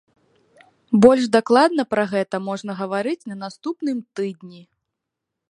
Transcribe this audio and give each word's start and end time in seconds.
Больш 1.03 1.25
дакладна 1.35 1.85
пра 1.91 2.03
гэта 2.15 2.35
можна 2.47 2.71
гаварыць 2.81 3.27
на 3.33 3.39
наступным 3.43 3.97
тыдні. 4.19 4.61